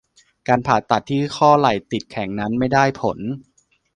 [0.47, 3.17] การผ่าตัดที่ข้อไหล่ติดแข็งนั้นไม่ได้ผล